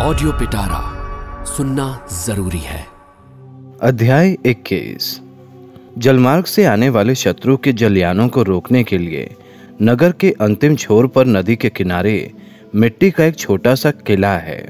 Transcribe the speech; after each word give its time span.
Audio 0.00 0.32
पिटारा 0.32 1.44
सुनना 1.44 1.84
ज़रूरी 2.14 2.58
है। 2.58 2.86
अध्याय 3.82 4.36
21 4.46 5.20
जलमार्ग 5.98 6.44
से 6.44 6.64
आने 6.64 6.88
वाले 6.88 7.14
शत्रु 7.14 7.56
के 7.56 7.72
जलयानों 7.72 8.28
को 8.28 8.42
रोकने 8.42 8.82
के 8.84 8.98
लिए 8.98 9.34
नगर 9.82 10.12
के 10.12 10.30
अंतिम 10.40 10.76
छोर 10.76 11.06
पर 11.06 11.26
नदी 11.26 11.56
के 11.56 11.70
किनारे 11.70 12.30
मिट्टी 12.74 13.10
का 13.10 13.24
एक 13.24 13.36
छोटा 13.36 13.74
सा 13.74 13.90
किला 13.90 14.32
है। 14.38 14.60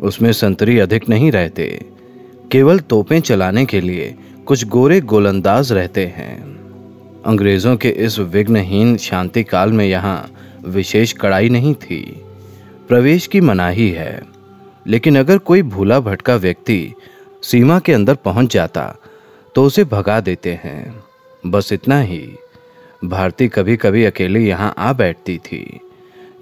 उसमें 0.00 0.30
संतरी 0.32 0.78
अधिक 0.78 1.08
नहीं 1.08 1.30
रहते, 1.32 1.66
केवल 2.52 2.78
तोपें 2.80 3.20
चलाने 3.20 3.64
के 3.64 3.80
लिए 3.80 4.14
कुछ 4.46 4.66
गोरे 4.66 5.00
गोलंदाज 5.00 5.72
रहते 5.72 6.06
हैं। 6.06 6.36
अंग्रेज़ों 7.26 7.76
के 7.76 7.88
इस 7.88 8.18
विघ्नहीन 8.18 8.96
शांति 8.96 9.42
काल 9.44 9.72
में 9.72 9.84
यहाँ 9.86 10.30
विशेष 10.66 11.12
कड़ाई 11.12 11.48
नहीं 11.48 11.74
थी। 11.74 12.00
प्रवेश 12.88 13.26
की 13.26 13.40
मनाही 13.40 13.90
है। 13.90 14.33
लेकिन 14.86 15.18
अगर 15.18 15.38
कोई 15.38 15.62
भूला 15.62 16.00
भटका 16.00 16.36
व्यक्ति 16.36 16.94
सीमा 17.42 17.78
के 17.78 17.92
अंदर 17.92 18.14
पहुँच 18.14 18.52
जाता 18.52 18.94
तो 19.54 19.64
उसे 19.64 19.84
भगा 19.84 20.20
देते 20.20 20.52
हैं। 20.64 21.04
बस 21.46 21.72
इतना 21.72 22.00
ही। 22.00 22.32
भारती 23.04 23.48
कभी 23.48 23.76
कभी 23.76 24.04
अकेले 24.04 24.40
यहाँ 24.40 24.74
आ 24.78 24.92
बैठती 24.92 25.38
थी। 25.38 25.80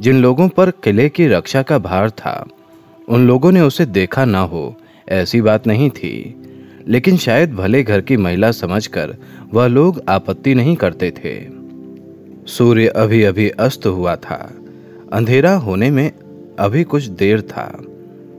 जिन 0.01 0.23
लोगों 0.23 0.49
पर 0.49 0.71
किले 0.71 1.09
की 1.09 1.27
रक्षा 1.27 1.63
का 1.63 1.79
भार 1.79 2.11
था, 2.11 2.47
उन 3.09 3.27
लोगों 3.27 3.53
ने 3.53 3.61
उसे 3.61 3.87
देखा 3.87 4.25
ना 4.25 4.41
हो, 4.41 4.77
ऐसी 5.09 5.41
बात 5.41 5.67
नहीं 5.67 5.91
थी। 5.91 6.37
लेकिन 6.89 7.17
शायद 7.17 7.55
भले 7.55 7.83
घर 7.83 8.01
की 8.01 8.17
महिला 8.17 8.53
समझकर 8.53 9.17
वह 9.55 9.67
लोग 9.67 10.03
आपत्ति 10.09 10.55
नहीं 10.55 10.77
करते 10.77 11.11
थे। 11.11 11.47
सूर्य 12.47 12.87
अभी 12.87 13.23
अभी 13.23 13.49
अस्त 13.49 13.87
हुआ 13.87 14.17
था। 14.17 14.53
अंधेरा 15.13 15.55
होने 15.55 15.91
में 15.91 16.13
अभी 16.59 16.85
कुछ 16.85 17.05
देर 17.05 17.43
था। 17.43 17.85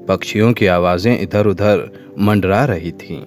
पक्षियों 0.08 0.54
की 0.54 0.66
आवाज़ें 0.66 1.20
इधर 1.20 1.48
उधर 1.48 1.90
मंडरा 2.20 2.66
रही 2.66 2.92
थीं। 2.92 3.24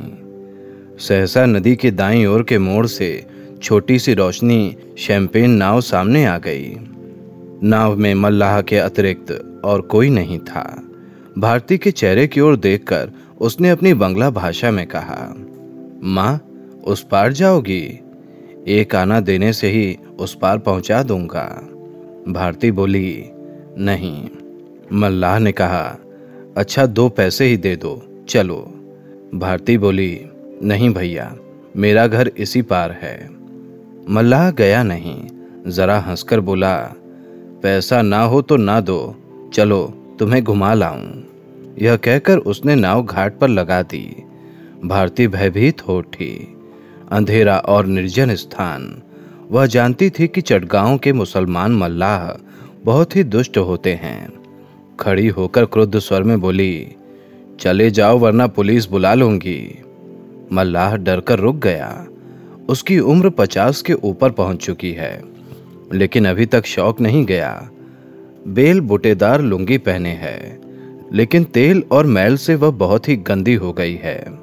सहसा 0.98 1.46
नदी 1.46 1.76
के 1.76 1.90
दाईं 1.90 2.26
ओर 2.26 2.42
के 2.42 2.58
मोड़ 2.58 2.86
से 2.86 3.26
छोटी 3.62 3.98
सी 3.98 4.14
रोशनी 4.14 4.76
शैंपेन 4.98 5.50
नाव 5.50 5.80
सामने 5.80 6.24
आ 6.24 6.38
गई। 6.38 6.76
नाव 7.62 7.96
में 7.96 8.14
मल्लाह 8.14 8.60
के 8.62 8.76
अतिरिक्त 8.76 9.60
और 9.64 9.80
कोई 9.80 10.10
नहीं 10.10 10.38
था। 10.38 10.82
भारती 11.38 11.78
के 11.78 11.90
चेहरे 11.90 12.26
की 12.26 12.40
ओर 12.40 12.56
देखकर 12.56 13.10
उसने 13.40 13.70
अपनी 13.70 13.94
बंगला 13.94 14.30
भाषा 14.30 14.70
में 14.70 14.86
कहा, 14.86 15.34
माँ, 16.02 16.40
उस 16.84 17.02
पार 17.02 17.32
जाओगी। 17.32 18.00
एक 18.68 18.94
आना 18.94 19.20
देने 19.20 19.52
से 19.52 19.70
ही 19.70 19.96
उस 20.18 20.34
पार 20.34 20.58
पहुँचा 20.58 21.02
दूँगा। 21.02 21.68
भारती 22.28 22.70
बोली, 22.70 23.24
नहीं। 23.78 24.28
मल्लाह 24.92 25.38
ने 25.38 25.52
कहा 25.52 25.98
अच्छा 26.56 26.86
दो 26.86 27.08
पैसे 27.08 27.44
ही 27.44 27.56
दे 27.56 27.76
दो। 27.76 28.24
चलो। 28.28 28.72
भारती 29.34 29.78
बोली, 29.78 30.20
नहीं 30.62 30.94
भैया, 30.94 31.36
मेरा 31.76 32.06
घर 32.06 32.28
इसी 32.38 32.62
पार 32.62 32.92
है। 32.92 33.30
मल्लाह 34.10 34.50
गया 34.50 34.82
नहीं। 34.82 35.26
जरा 35.66 35.98
हंसकर 35.98 36.40
बोला, 36.40 36.76
पैसा 37.62 38.02
ना 38.02 38.22
हो 38.22 38.42
तो 38.42 38.56
ना 38.56 38.80
दो। 38.80 39.14
चलो, 39.54 39.94
तुम्हें 40.18 40.44
घुमा 40.44 40.74
लाऊं। 40.74 41.10
यह 41.82 41.96
कहकर 41.96 42.38
उसने 42.38 42.74
नाव 42.74 43.04
घाट 43.04 43.38
पर 43.38 43.48
लगा 43.48 43.82
दी। 43.82 44.24
भारती 44.84 45.28
भयभीत 45.28 45.88
हो 45.88 45.98
उठी। 45.98 46.56
अंधेरा 47.12 47.58
और 47.58 47.86
निर्जन 47.86 48.34
स्थान। 48.34 49.02
वह 49.50 49.66
जानती 49.66 50.10
थी 50.10 50.28
कि 50.28 50.40
चटगांव 50.40 50.98
के 50.98 51.12
मुसलमान 51.12 51.72
मल्लाह 51.72 52.44
बहुत 52.84 53.16
ही 53.16 53.24
दुष्ट 53.24 53.58
होते 53.58 53.92
हैं। 53.92 54.45
खड़ी 55.00 55.26
होकर 55.28 55.64
क्रुद्ध 55.64 55.98
स्वर 55.98 56.22
में 56.22 56.40
बोली, 56.40 56.96
चले 57.60 57.90
जाओ, 57.90 58.18
वरना 58.18 58.46
पुलिस 58.46 58.86
बुला 58.86 59.14
लूँगी। 59.14 59.82
मल्लाह 60.52 60.96
डरकर 60.96 61.38
रुक 61.38 61.56
गया। 61.56 62.06
उसकी 62.68 62.98
उम्र 62.98 63.30
पचास 63.30 63.82
के 63.82 63.92
ऊपर 63.92 64.30
पहुँच 64.30 64.64
चुकी 64.64 64.92
है, 64.92 65.22
लेकिन 65.94 66.24
अभी 66.24 66.46
तक 66.46 66.66
शौक 66.66 67.00
नहीं 67.00 67.24
गया। 67.24 67.70
बेल 68.48 68.80
बुटेदार 68.80 69.40
लुंगी 69.40 69.78
पहने 69.78 70.10
है, 70.10 70.60
लेकिन 71.12 71.44
तेल 71.44 71.82
और 71.92 72.06
मैल 72.06 72.36
से 72.36 72.54
वह 72.54 72.70
बहुत 72.70 73.08
ही 73.08 73.16
गंदी 73.16 73.54
हो 73.54 73.72
गई 73.72 73.94
है। 73.94 74.38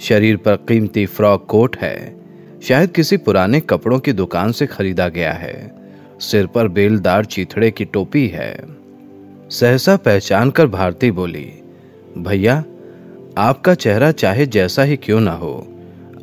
शरीर 0.00 0.36
पर 0.36 0.56
कीमती 0.68 1.06
फ्रॉक 1.06 1.46
कोट 1.46 1.76
है, 1.76 2.16
शायद 2.62 2.90
किसी 2.90 3.16
पुराने 3.16 3.60
कपड़ों 3.60 3.98
की 3.98 4.12
दुकान 4.12 4.52
से 4.52 4.66
खरीदा 4.66 5.08
गया 5.08 5.32
है। 5.32 5.72
सिर 6.20 6.46
पर 6.46 6.68
बेलदार 6.68 7.24
चीथड़े 7.24 7.70
की 7.70 7.84
टोपी 7.84 8.26
है। 8.28 8.79
सहसा 9.50 9.96
पहचान 9.96 10.50
कर 10.50 10.66
भारती 10.66 11.10
बोली, 11.10 11.44
भैया, 12.18 12.54
आपका 13.38 13.74
चेहरा 13.74 14.10
चाहे 14.12 14.46
जैसा 14.46 14.82
ही 14.82 14.96
क्यों 14.96 15.20
ना 15.20 15.32
हो, 15.32 15.66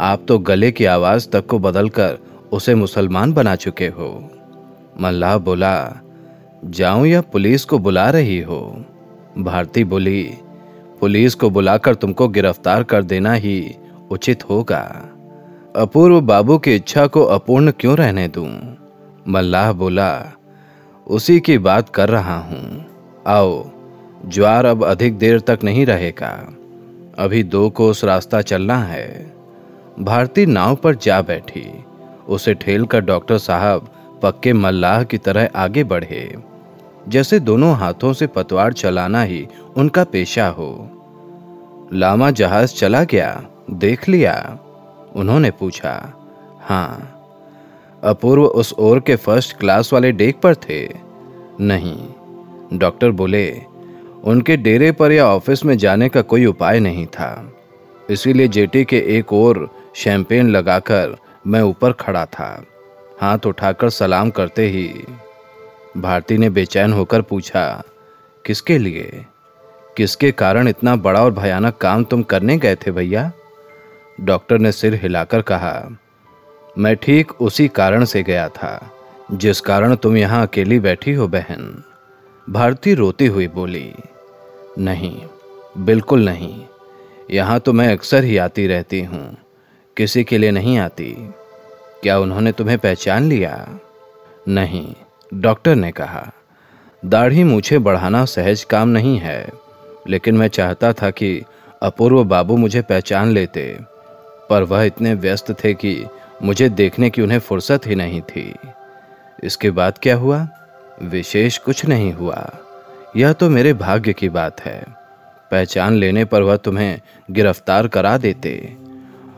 आप 0.01 0.25
तो 0.27 0.37
गले 0.39 0.71
की 0.71 0.85
आवाज़ 0.85 1.29
तक 1.29 1.45
को 1.45 1.59
बदलकर 1.59 2.17
उसे 2.51 2.75
मुसलमान 2.75 3.33
बना 3.33 3.55
चुके 3.55 3.87
हो। 3.87 4.09
मल्लाह 5.01 5.37
बोला, 5.37 6.01
जाऊँ 6.65 7.07
या 7.07 7.21
पुलिस 7.21 7.65
को 7.65 7.79
बुला 7.79 8.09
रही 8.09 8.39
हो? 8.41 8.85
भारती 9.37 9.83
बोली, 9.83 10.23
पुलिस 10.99 11.35
को 11.35 11.49
बुलाकर 11.49 11.95
तुमको 11.95 12.27
गिरफ़्तार 12.27 12.83
कर 12.83 13.03
देना 13.03 13.33
ही 13.33 13.75
उचित 14.11 14.49
होगा। 14.49 14.83
अपूर्व 15.75 16.21
बाबू 16.21 16.57
की 16.57 16.75
इच्छा 16.75 17.07
को 17.07 17.23
अपूर्ण 17.23 17.71
क्यों 17.71 17.97
रहने 17.97 18.27
दूँ? 18.27 18.49
मल्लाह 19.27 19.71
बोला, 19.73 20.33
उसी 21.07 21.39
की 21.39 21.57
बात 21.57 21.89
कर 21.89 22.09
रहा 22.09 22.39
हूँ। 22.39 22.86
आओ, 23.27 23.69
ज्वार 24.25 24.65
अब 24.65 24.83
अधिक 24.83 25.17
देर 25.17 25.39
तक 25.39 25.59
नहीं 25.63 25.85
रहेगा। 25.85 26.53
अभी 27.19 27.43
दो 27.43 27.69
कोस 27.69 28.03
रास्ता 28.03 28.41
चलना 28.41 28.77
है। 28.77 29.35
भारती 29.99 30.45
नाव 30.45 30.75
पर 30.75 30.95
जा 30.95 31.21
बैठी। 31.21 31.85
उसे 32.29 32.53
ठेल 32.53 32.85
कर 32.85 33.01
डॉक्टर 33.01 33.37
साहब 33.37 33.89
पक्के 34.23 34.53
मल्लाह 34.53 35.03
की 35.03 35.17
तरह 35.17 35.49
आगे 35.55 35.83
बढ़े। 35.83 36.35
जैसे 37.07 37.39
दोनों 37.39 37.75
हाथों 37.75 38.13
से 38.13 38.27
पतवार 38.27 38.73
चलाना 38.73 39.23
ही 39.23 39.47
उनका 39.77 40.03
पेशा 40.03 40.47
हो। 40.47 40.89
लामा 41.93 42.31
जहाज़ 42.31 42.75
चला 42.75 43.03
गया, 43.03 43.43
देख 43.71 44.09
लिया। 44.09 44.59
उन्होंने 45.15 45.51
पूछा 45.51 46.13
हाँ 46.61 47.13
अपूर्व 48.03 48.43
उस 48.43 48.73
ओर 48.73 48.99
के 48.99 49.15
फ़र्स्ट 49.15 49.57
क्लास 49.57 49.93
वाले 49.93 50.11
डेक 50.11 50.39
पर 50.39 50.55
थे? 50.55 50.89
नहीं 51.61 51.97
डॉक्टर 52.73 53.11
बोले, 53.11 53.61
उनके 54.23 54.57
डेरे 54.57 54.91
पर 54.91 55.11
या 55.11 55.27
ऑफ़िस 55.27 55.63
में 55.65 55.77
जाने 55.77 56.09
का 56.09 56.21
कोई 56.21 56.45
उपाय 56.45 56.79
नहीं 56.79 57.05
था। 57.05 57.53
इसीलिए 58.09 58.47
जेटी 58.47 58.83
के 58.85 58.97
एक 59.17 59.33
और 59.33 59.69
शैंपेन 59.95 60.49
लगाकर 60.49 61.15
मैं 61.47 61.61
ऊपर 61.61 61.91
खड़ा 61.91 62.25
था। 62.25 62.65
हाथ 63.21 63.45
उठाकर 63.45 63.89
सलाम 63.89 64.29
करते 64.29 64.67
ही 64.67 64.87
भारती 65.97 66.37
ने 66.37 66.49
बेचैन 66.49 66.93
होकर 66.93 67.21
पूछा, 67.21 67.83
किसके 68.45 68.77
लिए? 68.77 69.25
किसके 69.97 70.31
कारण 70.31 70.67
इतना 70.67 70.95
बड़ा 70.95 71.23
और 71.23 71.31
भयानक 71.31 71.77
काम 71.77 72.03
तुम 72.03 72.23
करने 72.23 72.57
गए 72.57 72.75
थे 72.75 72.91
भैया? 72.91 73.31
डॉक्टर 74.21 74.59
ने 74.59 74.71
सिर 74.71 74.99
हिलाकर 75.01 75.41
कहा, 75.41 75.89
मैं 76.77 76.95
ठीक 76.95 77.31
उसी 77.41 77.67
कारण 77.67 78.05
से 78.05 78.23
गया 78.23 78.47
था, 78.49 78.91
जिस 79.31 79.61
कारण 79.61 79.95
तुम 79.95 80.17
यहाँ 80.17 80.45
अकेली 80.47 80.79
बैठी 80.79 81.13
हो, 81.13 81.27
बहन। 81.27 81.83
भारती 82.49 82.93
रोती 82.93 83.25
हुई 83.25 83.47
बोली, 83.47 83.93
नहीं, 84.79 85.21
बिल्कुल 85.77 86.25
नहीं। 86.25 86.65
यहाँ 87.31 87.59
तो 87.59 87.73
मैं 87.73 87.91
अक्सर 87.91 88.23
ही 88.23 88.37
आती 88.37 88.67
रहती 88.67 89.01
हूँ। 89.01 89.37
किसी 89.97 90.23
के 90.23 90.37
लिए 90.37 90.51
नहीं 90.51 90.77
आती। 90.77 91.33
क्या 92.03 92.19
उन्होंने 92.19 92.51
तुम्हें 92.51 92.77
पहचान 92.77 93.23
लिया? 93.23 93.79
नहीं, 94.47 94.95
डॉक्टर 95.33 95.75
ने 95.75 95.91
कहा, 95.91 96.31
दाढ़ी 97.05 97.43
मूछे 97.43 97.77
बढ़ाना 97.77 98.25
सहज 98.25 98.63
काम 98.63 98.89
नहीं 98.89 99.17
है। 99.17 99.49
लेकिन 100.09 100.37
मैं 100.37 100.47
चाहता 100.47 100.93
था 100.93 101.09
कि 101.09 101.43
अपूर्व 101.81 102.23
बाबू 102.23 102.57
मुझे 102.57 102.81
पहचान 102.81 103.31
लेते। 103.31 103.77
पर 104.49 104.63
वह 104.63 104.83
इतने 104.83 105.13
व्यस्त 105.13 105.63
थे 105.63 105.73
कि 105.73 106.05
मुझे 106.43 106.69
देखने 106.69 107.09
की 107.09 107.21
उन्हें 107.21 107.39
फुर्सत 107.39 107.81
ही 107.87 107.95
नहीं 107.95 108.21
थी। 108.21 108.55
इसके 109.43 109.71
बाद 109.71 109.99
क्या 110.03 110.15
हुआ? 110.15 110.47
विशेष 111.03 111.57
कुछ 111.57 111.85
नहीं 111.85 112.13
हुआ। 112.13 112.51
यह 113.15 113.33
तो 113.33 113.49
मेरे 113.49 113.73
भाग्य 113.73 114.13
की 114.13 114.29
बात 114.29 114.61
है। 114.61 114.83
पहचान 115.51 115.93
लेने 115.93 116.25
पर 116.25 116.41
वह 116.41 116.55
तुम्हें 116.55 117.01
गिरफ़्तार 117.31 117.87
करा 117.87 118.17
देते 118.17 118.75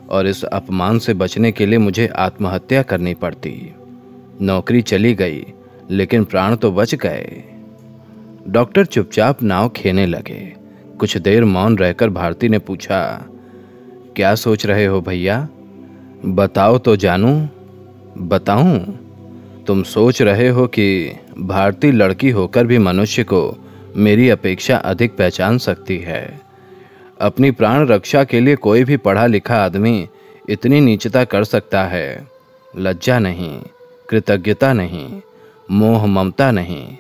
और 0.10 0.28
इस 0.28 0.44
अपमान 0.44 1.00
से 1.00 1.14
बचने 1.14 1.52
के 1.52 1.66
लिए 1.66 1.78
मुझे 1.78 2.08
आत्महत्या 2.08 2.84
करनी 2.84 3.14
पड़ती। 3.14 3.76
नौकरी 4.42 4.82
चली 4.82 5.14
गई, 5.16 5.46
लेकिन 5.90 6.24
प्राण 6.24 6.56
तो 6.56 6.72
बच 6.72 6.96
गए। 6.96 7.44
डॉक्टर 8.48 8.86
चुपचाप 8.86 9.44
नाव 9.44 9.70
खेने 9.70 10.06
लगे। 10.06 10.54
कुछ 11.00 11.18
देर 11.18 11.46
मौन 11.46 11.78
रहकर 11.78 12.10
भारती 12.10 12.50
ने 12.50 12.60
पूछा, 12.60 13.26
क्या 14.16 14.36
सोच 14.36 14.66
रहे 14.66 14.86
हो 14.86 15.02
भैया? 15.02 15.48
बताओ 16.26 16.78
तो 16.78 16.96
जानू? 16.96 17.48
बताऊँ? 18.18 19.00
तुम 19.70 19.84
सोच 19.84 20.22
रहे 20.22 20.50
हो 20.50 20.68
कि 20.68 21.14
भारतीय 21.40 21.92
लड़की 21.92 22.30
होकर 22.30 22.68
भी 22.68 22.78
मनुष्य 22.78 23.24
को 23.24 23.58
मेरी 23.96 24.30
अपेक्षा 24.30 24.78
अधिक 24.78 25.12
पहचान 25.18 25.58
सकती 25.58 25.98
है। 25.98 26.42
अपनी 27.22 27.52
प्राण 27.52 27.88
रक्षा 27.88 28.24
के 28.24 28.40
लिए 28.40 28.56
कोई 28.56 28.84
भी 28.84 28.98
पढ़ा 28.98 29.26
लिखा 29.26 29.56
आदमी 29.56 30.08
इतनी 30.50 30.82
नीचता 30.82 31.24
कर 31.24 31.44
सकता 31.44 31.84
है। 31.84 32.28
लज्जा 32.78 33.20
नहीं, 33.20 33.62
कृतज्ञता 34.10 34.74
नहीं, 34.74 35.22
मोह 35.72 36.06
ममता 36.06 36.52
नहीं, 36.52 36.98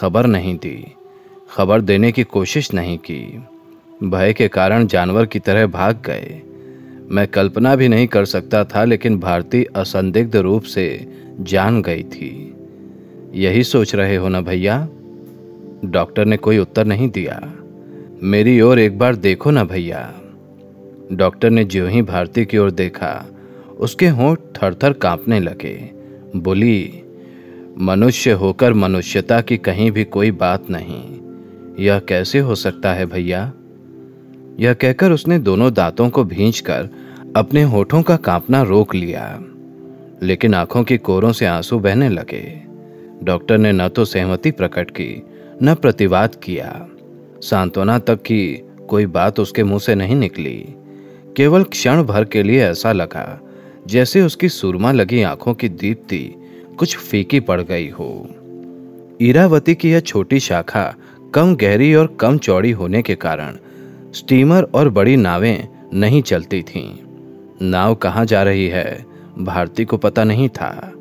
खबर 0.00 0.26
नहीं 0.26 0.56
दी, 0.56 0.92
खबर 1.50 1.80
देने 1.80 2.12
की 2.12 2.24
कोशिश 2.24 2.72
नहीं 2.72 2.98
की। 2.98 3.44
भय 4.04 4.32
के 4.32 4.48
कारण 4.48 4.86
जानवर 4.86 5.26
की 5.26 5.38
तरह 5.38 5.66
भाग 5.66 6.02
गए। 6.06 6.42
मैं 7.10 7.28
कल्पना 7.28 7.76
भी 7.76 7.88
नहीं 7.88 8.06
कर 8.06 8.24
सकता 8.24 8.64
था, 8.64 8.84
लेकिन 8.84 9.20
भारती 9.20 9.64
असंदिग्ध 9.64 10.36
रूप 10.36 10.62
से 10.62 11.18
जान 11.40 11.82
गई 11.82 12.02
थी। 12.02 12.54
यही 13.34 13.64
सोच 13.64 13.94
रहे 13.94 14.16
हो 14.16 14.28
ना 14.28 14.40
भैया? 14.40 14.88
डॉक्टर 15.84 16.24
ने 16.24 16.36
कोई 16.36 16.58
उत्तर 16.58 16.86
नहीं 16.86 17.10
दिया। 17.10 17.52
मेरी 18.22 18.60
ओर 18.60 18.78
एक 18.78 18.98
बार 18.98 19.16
देखो 19.16 19.50
ना 19.50 19.64
भैया। 19.64 20.14
डॉक्टर 21.12 21.50
ने 21.50 21.64
ज्यों 21.64 21.90
ही 21.90 22.02
भारती 22.02 22.44
की 22.44 22.58
ओर 22.58 22.70
देखा, 22.70 23.26
उसके 23.78 24.08
होंठ 24.08 24.38
थर-थर 24.38 24.92
कांपने 24.92 25.40
लगे। 25.40 25.90
बोली, 26.36 27.02
मनुष्य 27.78 28.30
होकर 28.30 28.72
मनुष्यता 28.74 29.40
की 29.40 29.56
कहीं 29.56 29.90
भी 29.90 30.04
कोई 30.04 30.30
बात 30.30 30.66
नहीं। 30.70 31.18
यह 31.84 31.98
कैसे 31.98 32.38
हो 32.38 32.54
सकता 32.54 32.92
है 32.92 33.06
भैया? 33.06 33.52
यह 34.60 34.74
कहकर 34.74 35.12
उसने 35.12 35.38
दोनों 35.38 35.72
दांतों 35.72 36.10
को 36.10 36.24
भींचकर 36.24 36.88
अपने 37.36 37.62
होठों 37.62 38.02
का 38.02 38.16
कांपना 38.16 38.62
रोक 38.62 38.94
लिया। 38.94 39.44
लेकिन 40.22 40.54
आँखों 40.54 40.84
की 40.84 40.98
कोरों 40.98 41.32
से 41.32 41.46
आँसू 41.46 41.78
बहने 41.78 42.08
लगे। 42.08 42.62
डॉक्टर 43.22 43.58
ने 43.58 43.72
न 43.72 43.88
तो 43.88 44.04
सहमति 44.04 44.50
प्रकट 44.50 44.90
की, 44.90 45.22
न 45.62 45.74
प्रतिवाद 45.74 46.34
किया। 46.34 46.88
सांत्वना 47.42 47.98
तक 47.98 48.14
की 48.14 48.62
कोई 48.88 49.06
बात 49.06 49.40
उसके 49.40 49.64
मुँह 49.64 49.78
से 49.78 49.94
नहीं 49.94 50.16
निकली। 50.16 50.74
केवल 51.36 51.62
क्षण 51.62 52.02
भर 52.02 52.24
के 52.24 52.42
लिए 52.42 52.64
ऐसा 52.64 52.92
लगा, 52.92 53.40
जैसे 53.86 54.22
उसकी 54.22 54.48
सुरमा 54.48 54.92
लगी 54.92 55.22
आँखों 55.22 55.54
की 55.54 55.68
दीप्ति 55.68 56.34
कुछ 56.78 56.96
फीकी 56.96 57.40
पड़ 57.40 57.60
गई 57.60 57.88
हो। 57.88 58.28
ईरावती 59.22 59.74
की 59.74 59.90
यह 59.90 60.00
छोटी 60.00 60.40
शाखा 60.40 60.94
कम 61.34 61.56
गहरी 61.56 61.94
और 61.94 62.16
कम 62.20 62.38
चौड़ी 62.38 62.70
होने 62.70 63.02
के 63.02 63.14
कारण 63.14 63.56
स्टीमर 64.12 64.62
और 64.62 64.88
बड़ी 64.88 65.16
नावें 65.16 65.68
नहीं 65.94 66.22
चलती 66.22 66.62
थीं। 66.62 66.98
नाव 67.62 67.94
कहाँ 67.94 68.26
जा 68.26 68.42
रही 68.42 68.66
है? 68.68 69.07
भारती 69.38 69.84
को 69.84 69.96
पता 69.96 70.24
नहीं 70.24 70.48
था। 70.48 70.92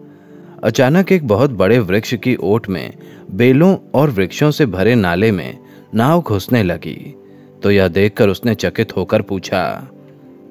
अचानक 0.63 1.11
एक 1.11 1.27
बहुत 1.27 1.51
बड़े 1.51 1.79
वृक्ष 1.79 2.13
की 2.13 2.35
ओट 2.35 2.69
में 2.69 2.93
बेलों 3.31 3.75
और 3.93 4.09
वृक्षों 4.09 4.51
से 4.51 4.65
भरे 4.65 4.95
नाले 4.95 5.31
में 5.31 5.57
नाव 5.95 6.21
घुसने 6.21 6.63
लगी 6.63 7.15
तो 7.63 7.71
यह 7.71 7.87
देखकर 7.87 8.29
उसने 8.29 8.55
चकित 8.55 8.95
होकर 8.97 9.21
पूछा, 9.21 9.87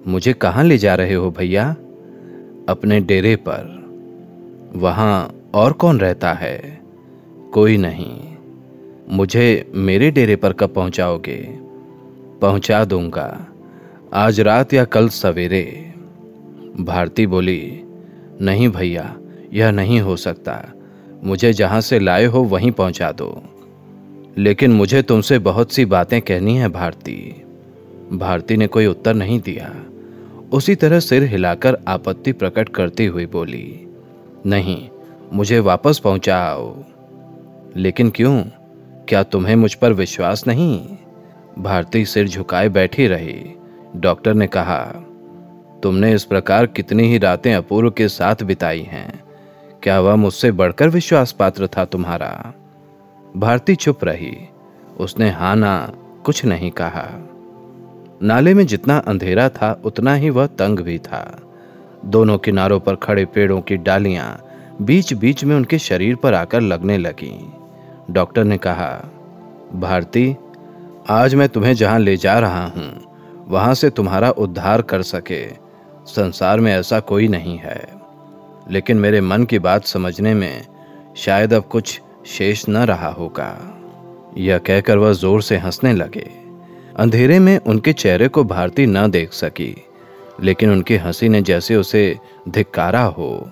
मुझे 0.06 0.32
कहाँ 0.32 0.64
ले 0.64 0.78
जा 0.78 0.94
रहे 0.94 1.14
हो 1.14 1.30
भैया? 1.30 1.70
अपने 2.68 3.00
डेरे 3.00 3.36
पर। 3.36 3.74
वहाँ 4.76 5.34
और 5.54 5.72
कौन 5.72 6.00
रहता 6.00 6.32
है? 6.32 6.80
कोई 7.52 7.76
नहीं। 7.76 8.20
मुझे 9.10 9.70
मेरे 9.74 10.10
डेरे 10.10 10.36
पर 10.36 10.52
कब 10.52 10.72
पहुंचाओगे? 10.74 11.36
पहुँचा 12.42 12.84
दूँगा। 12.84 13.46
आज 14.14 14.40
रात 14.40 14.74
या 14.74 14.84
कल 14.84 15.08
सवेरे। 15.08 15.94
भारती 16.81 17.26
बोली, 17.26 17.82
नहीं 18.40 18.69
भैया, 18.69 19.17
यह 19.52 19.70
नहीं 19.70 20.00
हो 20.00 20.17
सकता। 20.17 20.64
मुझे 21.25 21.52
जहाँ 21.52 21.81
से 21.81 21.99
लाए 21.99 22.25
हो 22.25 22.43
वहीं 22.43 22.70
पहुँचा 22.70 23.12
दो। 23.12 23.43
लेकिन 24.38 24.73
मुझे 24.73 25.02
तुमसे 25.02 25.38
बहुत 25.38 25.73
सी 25.73 25.84
बातें 25.84 26.20
कहनी 26.20 26.56
है, 26.56 26.69
भारती। 26.69 27.43
भारती 28.12 28.56
ने 28.56 28.67
कोई 28.67 28.87
उत्तर 28.87 29.14
नहीं 29.14 29.40
दिया। 29.40 29.75
उसी 30.52 30.75
तरह 30.75 31.00
सिर 31.00 31.23
हिलाकर 31.23 31.78
आपत्ति 31.88 32.32
प्रकट 32.32 32.69
करती 32.69 33.06
हुई 33.06 33.26
बोली, 33.26 33.87
नहीं, 34.46 34.88
मुझे 35.32 35.58
वापस 35.58 35.99
पहुंचाओ। 35.99 36.84
लेकिन 37.76 38.11
क्यों? 38.11 38.43
क्या 39.08 39.23
तुम्हें 39.23 39.56
मुझ 39.56 39.75
पर 39.75 39.93
विश्वास 39.93 40.46
नहीं? 40.46 40.88
भारती 41.58 42.05
सिर 42.05 42.28
झुकाए 42.28 42.69
बैठी 42.69 43.06
रही। 43.06 43.56
डॉक्टर 43.96 44.34
ने 44.34 44.46
कहा 44.46 45.05
तुमने 45.86 46.14
इस 46.14 46.24
प्रकार 46.24 46.66
कितनी 46.66 47.02
ही 47.02 47.18
रातें 47.18 47.54
अपूर्व 47.54 47.90
के 47.90 48.08
साथ 48.08 48.36
बिताई 48.42 48.80
हैं। 48.80 49.24
क्या 49.82 50.00
वह 50.00 50.16
मुझसे 50.16 50.52
बढ़कर 50.52 50.88
विश्वास 50.88 51.32
पात्र 51.32 51.66
था 51.66 51.84
तुम्हारा? 51.84 52.54
भारती 53.36 53.74
चुप 53.74 54.04
रही। 54.04 54.48
उसने 55.00 55.30
हा 55.30 55.54
ना, 55.54 55.92
कुछ 56.24 56.44
नहीं 56.44 56.70
कहा। 56.70 57.28
नाले 58.22 58.54
में 58.54 58.66
जितना 58.66 58.98
अंधेरा 58.98 59.48
था, 59.48 59.80
उतना 59.84 60.14
ही 60.14 60.30
वह 60.30 60.46
तंग 60.46 60.78
भी 60.78 60.98
था। 60.98 61.40
दोनों 62.04 62.38
किनारों 62.38 62.80
पर 62.80 62.94
खड़े 62.94 63.24
पेड़ों 63.24 63.60
की 63.60 63.76
डालियाँ 63.76 64.44
बीच 64.82 65.14
बीच 65.14 65.44
में 65.44 65.56
उनके 65.56 65.78
शरीर 65.78 66.16
पर 66.16 66.34
आकर 66.34 66.60
लगने 66.60 66.98
लगी। 66.98 67.52
डॉक्टर 68.10 68.44
ने 68.44 68.58
कहा, 68.58 69.04
भारती, 69.74 70.36
आज 71.08 71.34
मैं 71.34 71.48
तुम्हें 71.48 71.74
जहाँ 71.74 71.98
ले 71.98 72.16
जा 72.16 72.38
रहा 72.38 72.66
हूँ, 72.66 73.00
वहाँ 73.48 73.74
से 73.74 73.90
तुम्हारा 73.90 74.30
उद्धार 74.30 74.82
कर 74.82 75.02
सके। 75.02 75.65
संसार 76.06 76.60
में 76.60 76.72
ऐसा 76.72 77.00
कोई 77.00 77.28
नहीं 77.28 77.56
है। 77.58 77.88
लेकिन 78.70 78.96
मेरे 78.96 79.20
मन 79.20 79.44
की 79.44 79.58
बात 79.58 79.84
समझने 79.84 80.34
में 80.34 80.66
शायद 81.16 81.54
अब 81.54 81.64
कुछ 81.64 82.00
शेष 82.26 82.64
न 82.68 82.76
रहा 82.76 83.08
होगा। 83.08 83.52
यह 84.38 84.58
कहकर 84.58 84.98
वह 84.98 85.12
ज़ोर 85.12 85.42
से 85.42 85.56
हंसने 85.56 85.92
लगे। 85.92 86.28
अंधेरे 86.96 87.38
में 87.38 87.58
उनके 87.58 87.92
चेहरे 87.92 88.28
को 88.28 88.44
भारती 88.44 88.86
न 88.86 89.06
देख 89.10 89.32
सकी, 89.32 89.74
लेकिन 90.42 90.70
उनकी 90.70 90.96
हँसी 90.96 91.28
ने 91.28 91.42
जैसे 91.42 91.76
उसे 91.76 92.18
धिक्कारा 92.48 93.02
हो, 93.02 93.50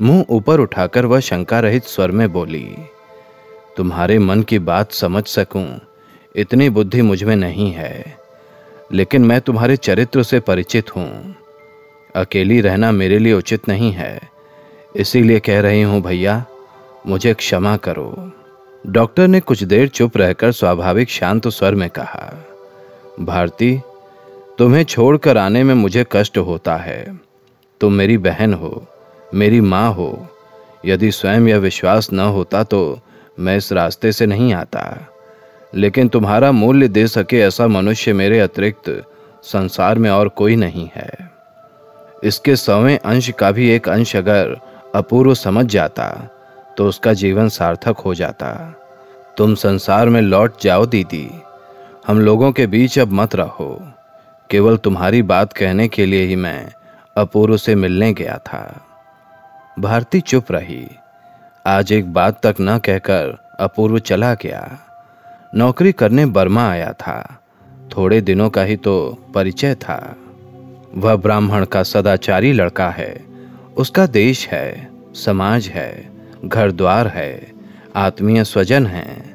मुँह 0.00 0.24
ऊपर 0.30 0.60
उठाकर 0.60 1.06
वह 1.06 1.20
शंका 1.20 1.60
रहित 1.60 1.84
स्वर 1.84 2.10
में 2.10 2.32
बोली, 2.32 2.68
तुम्हारे 3.76 4.18
मन 4.18 4.42
की 4.42 4.58
बात 4.58 4.92
समझ 4.92 5.24
सकूँ, 5.26 5.66
इतनी 6.36 6.68
बुद्धि 6.70 7.02
मुझमें 7.02 7.36
नहीं 7.36 7.70
है, 7.72 8.04
लेकिन 8.92 9.24
मैं 9.24 9.40
तुम्हारे 9.40 9.76
चरित्र 9.76 10.22
से 10.22 10.40
परिचित 10.40 10.96
हूँ। 10.96 11.34
अकेली 12.16 12.60
रहना 12.60 12.92
मेरे 12.92 13.18
लिए 13.18 13.32
उचित 13.32 13.68
नहीं 13.68 13.92
है। 13.92 14.20
इसीलिए 14.96 15.40
कह 15.40 15.60
रही 15.60 15.82
हूँ, 15.82 16.02
भैया, 16.02 16.44
मुझे 17.06 17.34
क्षमा 17.34 17.76
करो। 17.76 18.32
डॉक्टर 18.86 19.28
ने 19.28 19.40
कुछ 19.40 19.62
देर 19.62 19.88
चुप 19.88 20.16
रहकर 20.16 20.52
स्वाभाविक 20.52 21.10
शांत 21.10 21.48
स्वर 21.48 21.74
में 21.74 21.90
कहा, 21.90 22.44
भारती, 23.20 23.80
तुम्हें 24.58 24.84
छोड़कर 24.84 25.38
आने 25.38 25.64
में 25.64 25.74
मुझे 25.74 26.04
कष्ट 26.12 26.38
होता 26.38 26.76
है। 26.76 27.20
तुम 27.80 27.92
मेरी 27.92 28.18
बहन 28.18 28.54
हो, 28.54 28.86
मेरी 29.34 29.60
माँ 29.60 29.92
हो। 29.92 30.26
यदि 30.86 31.12
स्वयं 31.12 31.40
यह 31.40 31.56
विश्वास 31.56 32.12
न 32.12 32.20
होता 32.20 32.62
तो 32.62 33.00
मैं 33.38 33.56
इस 33.56 33.72
रास्ते 33.72 34.12
से 34.12 34.26
नहीं 34.26 34.54
आता। 34.54 35.08
लेकिन 35.74 36.08
तुम्हारा 36.08 36.52
मूल्य 36.52 36.88
दे 36.88 37.06
सके 37.06 37.38
ऐसा 37.38 37.66
मनुष्य 37.66 38.12
मेरे 38.12 38.40
अतिरिक्त 38.40 39.04
संसार 39.42 39.98
में 39.98 40.10
और 40.10 40.28
कोई 40.28 40.56
नहीं 40.56 40.88
है। 40.94 41.29
इसके 42.24 42.56
सौवें 42.56 42.98
अंश 42.98 43.30
का 43.30 43.50
भी 43.50 43.70
एक 43.70 43.88
अंश 43.88 44.16
अगर 44.16 44.60
अपूर्व 44.94 45.34
समझ 45.34 45.66
जाता 45.66 46.30
तो 46.76 46.86
उसका 46.86 47.12
जीवन 47.12 47.48
सार्थक 47.48 47.96
हो 47.98 48.14
जाता। 48.14 48.74
तुम 49.36 49.54
संसार 49.54 50.08
में 50.08 50.20
लौट 50.20 50.60
जाओ 50.62 50.86
दीदी। 50.86 51.30
हम 52.06 52.20
लोगों 52.20 52.52
के 52.52 52.66
बीच 52.66 52.98
अब 52.98 53.12
मत 53.12 53.34
रहो। 53.34 53.92
केवल 54.50 54.76
तुम्हारी 54.76 55.22
बात 55.22 55.52
कहने 55.52 55.88
के 55.88 56.06
लिए 56.06 56.24
ही 56.24 56.36
मैं 56.36 56.72
अपूर्व 57.16 57.56
से 57.56 57.74
मिलने 57.74 58.12
गया 58.12 58.38
था। 58.38 58.80
भारती 59.78 60.20
चुप 60.20 60.52
रही। 60.52 60.90
आज 61.66 61.92
एक 61.92 62.12
बात 62.12 62.46
तक 62.46 62.56
न 62.60 62.78
कहकर 62.78 63.56
अपूर्व 63.60 63.98
चला 63.98 64.34
गया। 64.34 64.78
नौकरी 65.54 65.92
करने 65.92 66.26
बर्मा 66.26 66.70
आया 66.70 66.92
था। 66.92 67.40
थोड़े 67.96 68.20
दिनों 68.20 68.50
का 68.50 68.62
ही 68.62 68.76
तो 68.76 69.24
परिचय 69.34 69.74
था। 69.74 70.16
वह 70.94 71.16
ब्राह्मण 71.16 71.64
का 71.64 71.82
सदाचारी 71.82 72.52
लड़का 72.52 72.90
है। 72.90 73.24
उसका 73.76 74.06
देश 74.06 74.48
है, 74.48 74.90
समाज 75.14 75.68
है 75.68 76.10
घर 76.44 76.72
द्वार 76.72 77.08
है, 77.08 77.52
आत्मीय 77.96 78.44
स्वजन 78.44 78.86
है, 78.86 79.34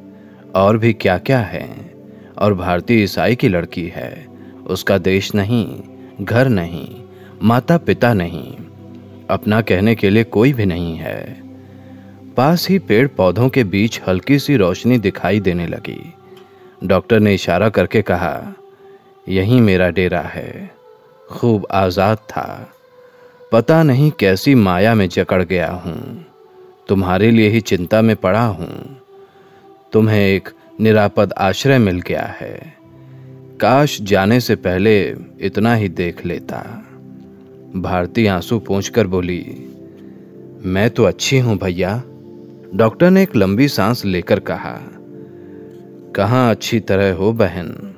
और 0.56 0.78
भी 0.78 0.94
क्या 0.94 1.18
क्या 1.18 1.40
है। 1.40 1.96
और 2.38 2.54
भारतीय 2.54 3.04
ईसाई 3.04 3.36
की 3.36 3.48
लड़की 3.48 3.88
है। 3.88 4.28
उसका 4.68 4.98
देश 4.98 5.36
नहीं, 5.36 5.82
घर 6.22 6.48
नहीं 6.48 6.96
माता 7.44 7.78
पिता 7.78 8.14
नहीं, 8.14 8.58
अपना 9.30 9.62
कहने 9.62 9.96
के 9.96 10.10
लिए 10.10 10.24
कोई 10.24 10.54
भी 10.54 10.66
नहीं 10.66 10.96
है। 10.96 11.42
पास 12.38 12.70
ही 12.70 12.80
पेड़ 12.80 13.08
पौधों 13.08 13.50
के 13.50 13.64
बीच 13.64 14.02
हल्की 14.08 14.40
सी 14.40 14.56
रोशनी 14.56 14.98
दिखाई 14.98 15.40
देने 15.40 15.68
लगी। 15.68 16.14
डॉक्टर 16.84 17.20
ने 17.20 17.34
इशारा 17.34 17.70
करके 17.70 18.02
कहा, 18.02 18.54
यही 19.30 19.60
मेरा 19.60 19.90
डेरा 19.90 20.22
है। 20.22 20.75
खूब 21.32 21.68
आज़ाद 21.72 22.18
था। 22.18 22.70
पता 23.52 23.84
नहीं 23.84 24.12
कैसी 24.12 24.56
माया 24.56 24.96
में 24.96 25.10
जकड़ 25.10 25.44
गया 25.44 25.70
हूँ। 25.72 26.26
तुम्हारे 26.88 27.32
लिए 27.32 27.50
ही 27.50 27.62
चिंता 27.62 28.02
में 28.02 28.16
पड़ा 28.16 28.46
हूँ। 28.46 29.00
तुम्हें 29.94 30.20
एक 30.20 30.50
निरापद 30.82 31.34
आश्रय 31.34 31.78
मिल 31.78 32.00
गया 32.00 32.26
है। 32.42 32.74
काश 33.62 34.02
जाने 34.02 34.40
से 34.40 34.56
पहले 34.56 35.16
इतना 35.40 35.76
ही 35.76 35.90
देख 35.90 36.26
लेता। 36.26 36.58
भारती 37.76 38.26
आँसू 38.28 38.60
कर 38.70 39.08
बोली, 39.08 39.72
मैं 40.66 40.90
तो 40.90 41.04
अच्छी 41.04 41.40
हूँ 41.40 41.58
भैया। 41.58 42.04
डॉक्टर 42.76 43.10
ने 43.10 43.24
एक 43.24 43.36
लंबी 43.36 43.68
सांस 43.68 44.06
लेकर 44.06 44.40
कहा, 44.40 44.78
कहाँ 46.16 46.50
अच्छी 46.52 46.80
तरह 46.80 47.14
हो 47.14 47.32
बहन? 47.34 47.92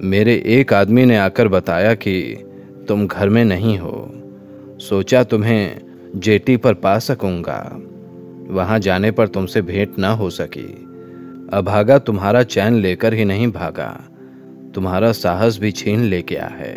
मेरे 0.00 0.42
एक 0.46 0.72
आदमी 0.72 1.04
ने 1.04 1.16
आकर 1.16 1.48
बताया 1.48 1.94
कि 1.94 2.44
तुम 2.90 3.06
घर 3.06 3.28
में 3.28 3.44
नहीं 3.44 3.78
हो, 3.78 4.10
सोचा 4.80 5.24
तुम्हें 5.24 5.80
जेटी 6.16 6.56
पर 6.56 6.74
पा 6.74 6.98
सकूँगा। 6.98 7.80
वहाँ 8.50 8.78
जाने 8.78 9.10
पर 9.10 9.28
तुमसे 9.28 9.62
भेंट 9.62 9.98
ना 9.98 10.10
हो 10.10 10.30
सकी। 10.30 10.66
अभागा 11.52 11.98
तुम्हारा 11.98 12.42
चैन 12.42 12.74
लेकर 12.74 13.14
ही 13.14 13.24
नहीं 13.24 13.46
भागा। 13.52 14.04
तुम्हारा 14.74 15.12
साहस 15.12 15.58
भी 15.58 15.72
छीन 15.72 16.00
ले 16.00 16.22
गया 16.22 16.46
है। 16.46 16.74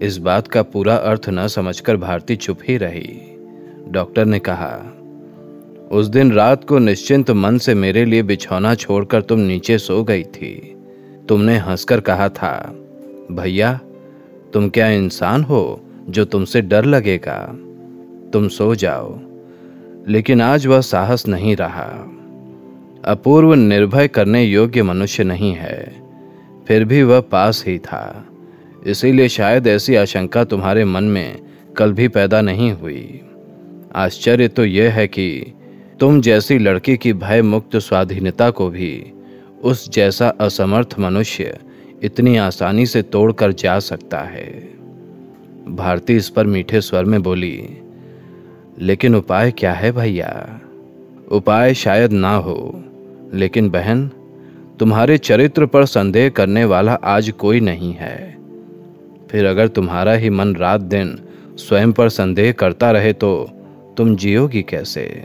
इस 0.00 0.18
बात 0.18 0.48
का 0.48 0.62
पूरा 0.62 0.96
अर्थ 0.96 1.28
न 1.28 1.46
समझकर 1.48 1.96
भारती 1.96 2.36
चुप 2.36 2.58
ही 2.68 2.76
रही। 2.76 3.36
डॉक्टर 3.88 4.24
ने 4.24 4.38
कहा, 4.38 4.74
उस 5.92 6.06
दिन 6.06 6.32
रात 6.32 6.64
को 6.64 6.78
निश्चिंत 6.78 7.30
मन 7.30 7.58
से 7.58 7.74
मेरे 7.74 8.04
लिए 8.04 8.22
बिछौना 8.22 8.74
छोड़कर 8.74 9.22
तुम 9.22 9.38
नीचे 9.38 9.78
सो 9.78 10.02
गई 10.04 10.22
थी। 10.22 10.76
तुमने 11.28 11.58
हंसकर 11.58 12.00
कहा 12.00 12.28
था, 12.28 12.76
भैया 13.32 13.80
तुम 14.52 14.68
क्या 14.68 14.88
इंसान 14.88 15.42
हो 15.42 15.80
जो 16.08 16.24
तुमसे 16.24 16.62
डर 16.62 16.84
लगेगा? 16.84 17.58
तुम 18.32 18.48
सो 18.48 18.74
जाओ। 18.74 19.20
लेकिन 20.08 20.40
आज 20.40 20.66
वह 20.66 20.80
साहस 20.80 21.28
नहीं 21.28 21.56
रहा। 21.56 22.18
अपूर्व 23.04 23.54
निर्भय 23.54 24.08
करने 24.08 24.44
योग्य 24.44 24.82
मनुष्य 24.82 25.24
नहीं 25.24 25.52
है। 25.52 26.02
फिर 26.68 26.84
भी 26.84 27.02
वह 27.02 27.20
पास 27.20 27.64
ही 27.66 27.78
था। 27.78 28.26
इसीलिए 28.86 29.28
शायद 29.28 29.66
ऐसी 29.66 29.94
आशंका 29.94 30.44
तुम्हारे 30.44 30.84
मन 30.84 31.04
में 31.04 31.40
कल 31.76 31.92
भी 31.92 32.08
पैदा 32.08 32.40
नहीं 32.40 32.72
हुई। 32.72 33.20
आश्चर्य 33.94 34.48
तो 34.48 34.64
यह 34.64 34.92
है 34.92 35.08
कि 35.08 35.54
तुम 36.00 36.20
जैसी 36.20 36.58
लड़की 36.58 36.96
की 36.96 37.12
भय 37.12 37.42
मुक्त 37.42 37.76
स्वाधीनता 37.76 38.50
को 38.50 38.70
भी 38.70 39.12
उस 39.62 39.90
जैसा 39.90 40.28
असमर्थ 40.28 40.96
मनुष्य 40.98 41.58
इतनी 42.02 42.36
आसानी 42.36 42.86
से 42.86 43.02
तोड़कर 43.02 43.52
जा 43.52 43.78
सकता 43.78 44.18
है। 44.18 44.44
भारती 45.68 46.16
इस 46.16 46.28
पर 46.28 46.46
मीठे 46.46 46.80
स्वर 46.80 47.04
में 47.04 47.22
बोली, 47.22 47.68
लेकिन 48.78 49.14
उपाय 49.14 49.50
क्या 49.50 49.72
है 49.72 49.92
भैया? 49.92 50.60
उपाय 51.30 51.74
शायद 51.74 52.12
ना 52.12 52.34
हो। 52.34 52.84
लेकिन 53.34 53.70
बहन, 53.70 54.08
तुम्हारे 54.78 55.18
चरित्र 55.18 55.66
पर 55.66 55.84
संदेह 55.84 56.28
करने 56.28 56.64
वाला 56.64 56.94
आज 56.94 57.30
कोई 57.30 57.60
नहीं 57.60 57.92
है। 57.92 58.36
फिर 59.30 59.46
अगर 59.46 59.68
तुम्हारा 59.68 60.12
ही 60.12 60.30
मन 60.30 60.54
रात 60.54 60.80
दिन 60.80 61.18
स्वयं 61.56 61.92
पर 61.92 62.08
संदेह 62.08 62.52
करता 62.52 62.90
रहे 62.90 63.12
तो 63.12 63.50
तुम 63.96 64.16
जियोगी 64.16 64.62
कैसे? 64.62 65.24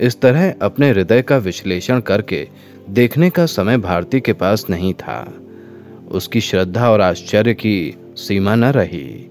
इस 0.00 0.20
तरह 0.20 0.54
अपने 0.62 0.90
हृदय 0.90 1.22
का 1.22 1.36
विश्लेषण 1.36 2.00
करके 2.00 2.48
देखने 2.90 3.30
का 3.30 3.46
समय 3.46 3.78
भारती 3.78 4.20
के 4.20 4.32
पास 4.32 4.66
नहीं 4.70 4.94
था। 4.94 5.34
उसकी 6.10 6.40
श्रद्धा 6.40 6.90
और 6.90 7.00
आश्चर्य 7.00 7.54
की 7.54 7.94
सीमा 8.16 8.54
न 8.54 8.64
रही, 8.64 9.30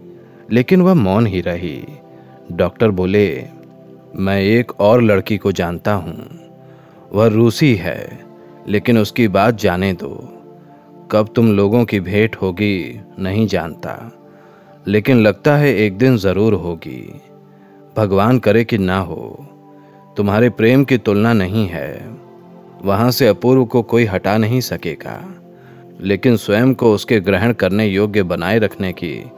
लेकिन 0.51 0.81
वह 0.81 0.93
मौन 0.93 1.27
ही 1.27 1.41
रही। 1.41 1.85
डॉक्टर 2.51 2.91
बोले, 2.91 3.45
मैं 4.15 4.41
एक 4.41 4.71
और 4.81 5.01
लड़की 5.01 5.37
को 5.37 5.51
जानता 5.51 5.93
हूँ। 5.93 6.29
वह 7.13 7.27
रूसी 7.27 7.75
है, 7.75 8.19
लेकिन 8.67 8.97
उसकी 8.97 9.27
बात 9.27 9.55
जाने 9.55 9.93
दो। 9.93 10.31
कब 11.11 11.29
तुम 11.35 11.51
लोगों 11.51 11.85
की 11.85 11.99
भेंट 11.99 12.35
होगी, 12.35 12.99
नहीं 13.19 13.47
जानता, 13.47 14.11
लेकिन 14.87 15.17
लगता 15.17 15.55
है 15.57 15.75
एक 15.75 15.97
दिन 15.97 16.17
ज़रूर 16.17 16.53
होगी। 16.53 17.21
भगवान 17.97 18.39
करे 18.39 18.63
कि 18.63 18.77
ना 18.77 18.97
हो, 18.97 19.45
तुम्हारे 20.17 20.49
प्रेम 20.49 20.83
की 20.83 20.97
तुलना 20.97 21.33
नहीं 21.33 21.67
है। 21.67 22.09
वहाँ 22.83 23.11
से 23.11 23.27
अपूर्व 23.27 23.65
को 23.65 23.81
कोई 23.81 24.05
हटा 24.05 24.37
नहीं 24.37 24.61
सकेगा। 24.61 25.34
लेकिन 26.01 26.37
स्वयं 26.37 26.73
को 26.73 26.93
उसके 26.93 27.19
ग्रहण 27.19 27.53
करने 27.53 27.87
योग्य 27.87 28.23
बनाए 28.23 28.59
रखने 28.59 28.93
की। 28.93 29.31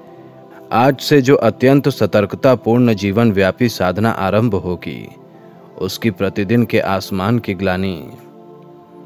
आज 0.72 1.00
से 1.00 1.22
जो 1.22 1.36
अत्यंत 1.36 1.90
सतर्कतापूर्ण 1.90 2.94
जीवन 2.94 3.32
व्यापी 3.32 3.70
साधना 3.70 4.10
आरंभ 4.10 4.56
होगी, 4.56 5.08
उसकी 5.78 6.12
प्रतिदिन 6.12 6.66
के 6.66 6.80
आसमान 6.80 7.40
की 7.40 7.54
ग्लानी, 7.54 8.10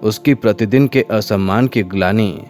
उसकी 0.03 0.33
प्रतिदिन 0.33 0.87
के 0.87 1.05
असम्मान 1.11 1.67
की 1.67 1.83
ग्लानी 1.83 2.45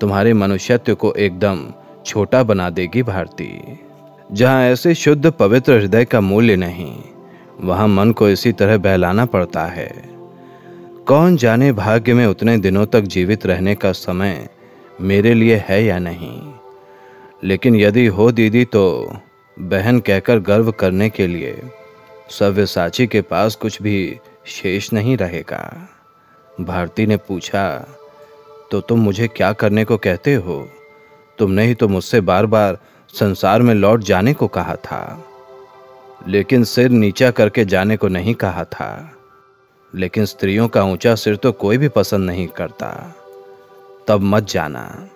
तुम्हारे 0.00 0.32
मनुष्यत्व 0.32 0.94
को 0.94 1.12
एकदम 1.12 1.66
छोटा 2.06 2.42
बना 2.42 2.70
देगी 2.70 3.02
भारती। 3.02 3.78
जहाँ 4.32 4.62
ऐसे 4.62 4.94
शुद्ध 4.94 5.30
पवित्र 5.30 5.72
हृदय 5.72 6.04
का 6.04 6.20
मूल्य 6.20 6.56
नहीं, 6.56 6.96
वहाँ 7.60 7.88
मन 7.88 8.12
को 8.12 8.28
इसी 8.28 8.52
तरह 8.52 8.78
बहलाना 8.78 9.26
पड़ता 9.26 9.66
है। 9.66 10.15
कौन 11.08 11.36
जाने 11.36 11.72
भाग्य 11.72 12.14
में 12.14 12.26
उतने 12.26 12.58
दिनों 12.58 12.86
तक 12.86 13.00
जीवित 13.00 13.46
रहने 13.46 13.74
का 13.74 13.92
समय 13.92 14.48
मेरे 15.00 15.34
लिए 15.34 15.64
है 15.68 15.84
या 15.84 15.98
नहीं? 15.98 16.52
लेकिन 17.44 17.76
यदि 17.76 18.06
हो 18.06 18.32
दीदी 18.32 18.64
तो 18.64 19.16
बहन 19.58 20.00
कहकर 20.00 20.38
गर्व 20.38 20.72
करने 20.72 21.10
के 21.10 21.26
लिए 21.26 21.62
सव्यसाची 22.30 23.06
के 23.06 23.20
पास 23.20 23.54
कुछ 23.54 23.82
भी 23.82 24.18
शेष 24.46 24.92
नहीं 24.92 25.16
रहेगा। 25.16 25.88
भारती 26.60 27.06
ने 27.06 27.16
पूछा 27.16 27.88
तो 28.70 28.80
तुम 28.80 29.00
मुझे 29.00 29.28
क्या 29.28 29.52
करने 29.52 29.84
को 29.84 29.96
कहते 29.96 30.34
हो? 30.34 30.68
तुमने 31.38 31.66
ही 31.66 31.74
तो 31.74 31.88
मुझसे 31.88 32.20
बार 32.20 32.46
बार 32.46 32.78
संसार 33.08 33.62
में 33.62 33.74
लौट 33.74 34.00
जाने 34.00 34.34
को 34.34 34.46
कहा 34.46 34.76
था। 34.76 35.24
लेकिन 36.28 36.64
सिर 36.64 36.90
नीचा 36.90 37.30
करके 37.30 37.64
जाने 37.64 37.96
को 37.96 38.08
नहीं 38.08 38.34
कहा 38.34 38.64
था। 38.64 39.15
लेकिन 39.94 40.24
स्त्रियों 40.24 40.68
का 40.68 40.82
ऊँचा 40.82 41.14
सिर 41.14 41.36
तो 41.36 41.52
कोई 41.52 41.78
भी 41.78 41.88
पसंद 41.88 42.26
नहीं 42.26 42.46
करता। 42.46 43.14
तब 44.08 44.20
मत 44.20 44.48
जाना। 44.48 45.08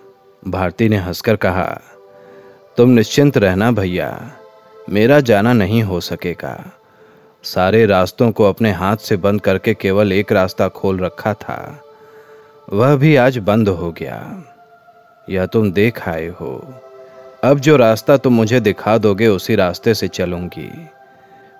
भारती 0.47 0.89
ने 0.89 0.97
हंसकर 0.97 1.35
कहा, 1.35 1.81
तुम 2.77 2.89
निश्चिंत 2.89 3.37
रहना 3.37 3.71
भैया। 3.71 4.31
मेरा 4.89 5.19
जाना 5.19 5.53
नहीं 5.53 5.83
हो 5.83 5.99
सकेगा। 5.99 6.71
सारे 7.43 7.85
रास्तों 7.85 8.31
को 8.31 8.43
अपने 8.43 8.71
हाथ 8.71 8.97
से 8.97 9.17
बंद 9.17 9.41
करके 9.41 9.73
केवल 9.73 10.13
एक 10.13 10.31
रास्ता 10.31 10.67
खोल 10.67 10.99
रखा 10.99 11.33
था। 11.33 11.83
वह 12.73 12.95
भी 12.95 13.15
आज 13.15 13.37
बंद 13.37 13.69
हो 13.69 13.91
गया। 13.91 14.43
यह 15.29 15.45
तुम 15.45 15.71
देख 15.71 16.09
आए 16.09 16.27
हो। 16.27 16.81
अब 17.43 17.59
जो 17.59 17.77
रास्ता 17.77 18.17
तुम 18.17 18.33
मुझे 18.33 18.59
दिखा 18.59 18.97
दोगे, 18.97 19.27
उसी 19.27 19.55
रास्ते 19.55 19.93
से 19.93 20.07
चलूँगी। 20.07 20.87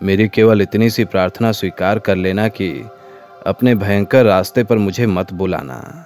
मेरी 0.03 0.27
केवल 0.27 0.61
इतनी 0.61 0.89
सी 0.89 1.05
प्रार्थना 1.05 1.51
स्वीकार 1.51 1.99
कर 1.99 2.15
लेना 2.15 2.47
कि 2.47 2.85
अपने 3.47 3.75
भयंकर 3.75 4.25
रास्ते 4.25 4.63
पर 4.63 4.77
मुझे 4.77 5.05
मत 5.05 5.33
बुलाना। 5.33 6.05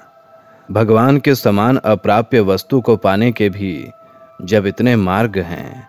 भगवान 0.72 1.18
के 1.18 1.36
समान 1.36 1.78
अप्राप्य 1.78 2.40
वस्तु 2.40 2.82
को 2.82 2.98
पाने 2.98 3.32
के 3.32 3.50
भी 3.50 3.88
जब 4.42 4.66
इतने 4.66 4.96
मार्ग 4.96 5.38
हैं, 5.38 5.88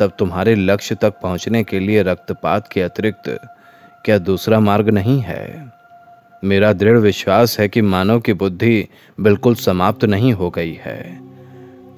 तब 0.00 0.12
तुम्हारे 0.18 0.54
लक्ष्य 0.54 0.94
तक 0.94 1.14
पहुँचने 1.22 1.64
के 1.64 1.80
लिए 1.80 2.02
रक्तपात 2.02 2.68
के 2.68 2.82
अतिरिक्त 2.82 3.40
क्या 4.04 4.18
दूसरा 4.18 4.60
मार्ग 4.60 4.88
नहीं 4.88 5.20
है? 5.20 5.72
मेरा 6.44 6.72
दृढ़ 6.72 6.98
विश्वास 6.98 7.60
है 7.60 7.68
कि 7.68 7.82
मानव 7.82 8.20
की 8.20 8.32
बुद्धि 8.32 8.88
बिल्कुल 9.20 9.54
समाप्त 9.54 10.04
नहीं 10.04 10.32
हो 10.32 10.50
गई 10.50 10.80
है। 10.84 11.20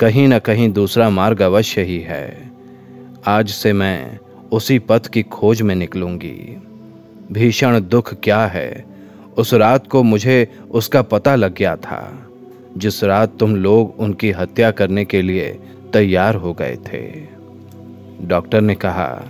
कहीं 0.01 0.29
ना 0.29 0.39
कहीं 0.39 0.73
दूसरा 0.73 1.11
मार्ग 1.11 1.43
अवश्य 1.43 1.83
ही 1.83 2.01
है। 2.01 2.51
आज 3.27 3.49
से 3.51 3.73
मैं 3.73 4.19
उसी 4.53 4.79
पथ 4.79 5.07
की 5.07 5.23
खोज 5.23 5.63
में 5.63 5.75
निकलूँगी। 5.75 6.63
भीषण 7.33 7.81
दुख 7.81 8.15
क्या 8.15 8.47
है? 8.47 8.85
उस 9.37 9.55
रात 9.55 9.87
को 9.87 10.03
मुझे 10.03 10.59
उसका 10.71 11.03
पता 11.03 11.35
लग 11.35 11.55
गया 11.55 11.77
था। 11.77 12.29
जिस 12.77 13.05
रात 13.05 13.39
तुम 13.39 13.57
लोग 13.57 13.95
उनकी 13.99 14.31
हत्या 14.31 14.71
करने 14.71 15.05
के 15.05 15.23
लिए 15.23 15.59
तैयार 15.93 16.35
हो 16.35 16.53
गए 16.53 16.77
थे। 16.77 17.13
डॉक्टर 18.21 18.61
ने 18.61 18.75
कहा, 18.75 19.23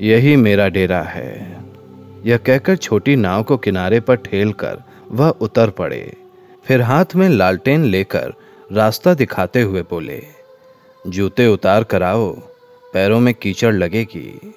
यही 0.00 0.36
मेरा 0.36 0.68
डेरा 0.68 1.02
है। 1.02 1.58
यह 2.24 2.36
कहकर 2.36 2.76
छोटी 2.76 3.16
नाव 3.16 3.42
को 3.42 3.56
किनारे 3.56 4.00
पर 4.00 4.16
ठेल 4.16 4.52
कर 4.52 4.78
वह 5.10 5.28
उतर 5.28 5.70
पड़े। 5.70 6.16
फिर 6.64 6.82
हाथ 6.82 7.04
में 7.16 7.28
लालटेन 7.28 7.84
लेकर 7.84 8.32
रास्ता 8.72 9.14
दिखाते 9.14 9.62
हुए 9.62 9.82
बोले, 9.82 10.22
जूते 11.06 11.46
उतार 11.46 11.84
कर 11.84 12.02
आओ, 12.02 12.32
पैरों 12.92 13.20
में 13.20 13.34
कीचड़ 13.34 13.74
लगेगी। 13.74 14.54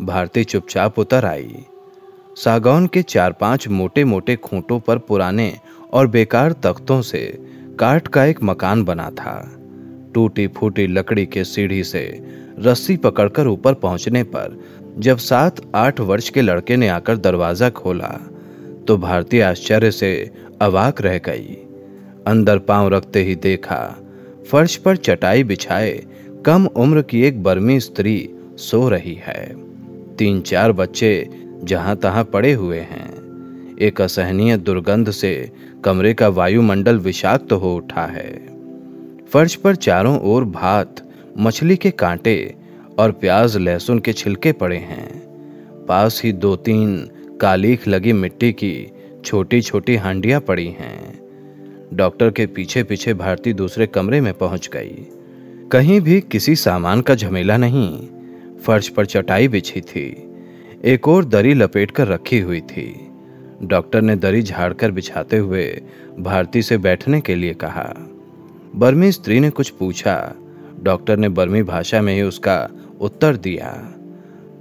भारती 0.00 0.44
चुपचाप 0.44 0.98
उतर 0.98 1.24
आई। 1.24 1.56
सागौन 2.38 2.86
के 2.86 3.00
चार 3.02 3.32
पाँच 3.32 3.66
मोटे 3.68 4.04
मोटे 4.04 4.34
खूंटों 4.36 4.78
पर 4.80 4.98
पुराने 4.98 5.52
और 5.92 6.06
बेकार 6.06 6.52
तख्तों 6.62 7.00
से 7.02 7.20
काठ 7.78 8.08
का 8.08 8.24
एक 8.24 8.42
मकान 8.42 8.84
बना 8.84 9.08
था। 9.10 9.34
टूटी 10.14 10.46
फूटी 10.48 10.86
लकड़ी 10.86 11.24
के 11.26 11.44
सीढ़ी 11.44 11.82
से 11.84 12.02
रस्सी 12.58 12.96
पकड़कर 12.96 13.46
ऊपर 13.46 13.74
पहुँचने 13.74 14.22
पर 14.24 14.58
जब 14.98 15.18
सात 15.18 15.60
आठ 15.74 16.00
वर्ष 16.00 16.28
के 16.30 16.42
लड़के 16.42 16.76
ने 16.76 16.88
आकर 16.88 17.16
दरवाज़ा 17.16 17.70
खोला 17.70 18.12
तो 18.88 18.96
भारतीय 18.96 19.42
आश्चर्य 19.42 19.90
से 19.90 20.12
अवाक 20.60 21.00
रह 21.00 21.18
गई। 21.18 21.56
अंदर 22.26 22.58
पाँव 22.60 22.88
रखते 22.88 23.22
ही 23.24 23.34
देखा, 23.36 23.80
फर्श 24.50 24.76
पर 24.76 24.96
चटाई 24.98 25.44
बिछाए 25.44 25.92
कम 26.46 26.66
उम्र 26.76 27.02
की 27.02 27.22
एक 27.22 27.42
बर्मी 27.42 27.80
स्त्री 27.80 28.16
सो 28.60 28.88
रही 28.88 29.14
है। 29.22 29.44
तीन 30.16 30.40
चार 30.42 30.72
बच्चे 30.72 31.12
जहाँ 31.64 31.96
तहां 31.96 32.24
पड़े 32.24 32.52
हुए 32.52 32.78
हैं। 32.78 33.18
एक 33.78 34.00
असहनीय 34.00 34.56
दुर्गंध 34.56 35.10
से 35.10 35.50
कमरे 35.84 36.14
का 36.14 36.28
वायुमंडल 36.28 36.98
विषाक्त 36.98 37.48
तो 37.48 37.56
हो 37.56 37.76
उठा 37.76 38.06
है। 38.06 38.48
फर्श 39.26 39.54
पर 39.54 39.76
चारों 39.76 40.20
ओर 40.20 40.44
भात, 40.44 41.12
मछली 41.38 41.76
के 41.76 41.90
कांटे 41.90 42.54
और 42.98 43.12
प्याज 43.12 43.56
लहसुन 43.56 43.98
के 43.98 44.12
छिलके 44.12 44.52
पड़े 44.52 44.76
हैं। 44.76 45.22
पास 45.86 46.20
ही 46.24 46.32
दो 46.32 46.56
तीन 46.56 47.10
कालीख 47.40 47.88
लगी 47.88 48.12
मिट्टी 48.12 48.52
की 48.52 48.92
छोटी 49.24 49.62
छोटी 49.62 49.96
हांडियाँ 49.96 50.40
पड़ी 50.40 50.66
हैं। 50.66 51.18
डॉक्टर 51.94 52.30
के 52.30 52.46
पीछे 52.46 52.82
पीछे 52.82 53.14
भारती 53.14 53.52
दूसरे 53.52 53.86
कमरे 53.86 54.20
में 54.20 54.34
पहुँच 54.34 54.70
गई। 54.72 55.06
कहीं 55.72 56.00
भी 56.00 56.20
किसी 56.20 56.56
सामान 56.56 57.00
का 57.00 57.14
झमेला 57.14 57.56
नहीं। 57.56 58.08
फर्श 58.62 58.88
पर 58.88 59.06
चटाई 59.06 59.48
बिछी 59.48 59.80
थी। 59.80 60.27
एक 60.84 61.08
और 61.08 61.24
दरी 61.24 61.54
लपेट 61.54 61.90
कर 61.90 62.08
रखी 62.08 62.38
हुई 62.38 62.60
थी। 62.60 63.10
डॉक्टर 63.62 64.00
ने 64.00 64.16
दरी 64.16 64.42
झाड़कर 64.42 64.90
बिछाते 64.90 65.36
हुए 65.36 65.82
भारती 66.18 66.62
से 66.62 66.78
बैठने 66.78 67.20
के 67.20 67.34
लिए 67.34 67.54
कहा। 67.54 67.94
बर्मी 68.76 69.12
स्त्री 69.12 69.40
ने 69.40 69.50
कुछ 69.50 69.70
पूछा। 69.70 70.34
डॉक्टर 70.82 71.16
ने 71.16 71.28
बर्मी 71.28 71.62
भाषा 71.62 72.02
में 72.02 72.14
ही 72.14 72.22
उसका 72.22 72.68
उत्तर 73.00 73.36
दिया। 73.36 73.94